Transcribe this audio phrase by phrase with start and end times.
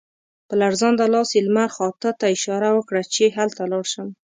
[0.47, 4.09] په لړزانده لاس یې لمر خاته ته اشاره وکړه چې هلته لاړ شم.